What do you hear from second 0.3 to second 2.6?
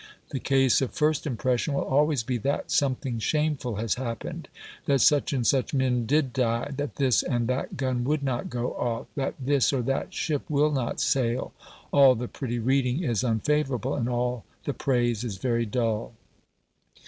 case of first impression will always be